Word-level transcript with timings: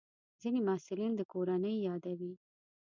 ځینې 0.41 0.59
محصلین 0.67 1.11
د 1.15 1.21
کورنۍ 1.31 1.75
یادوي. 1.87 2.33